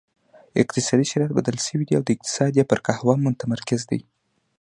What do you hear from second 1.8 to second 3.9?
وو او اقتصاد یې پر قهوه متمرکز